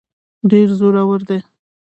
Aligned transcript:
ډېر 0.49 0.67
زورور 0.79 1.19
دی. 1.29 1.39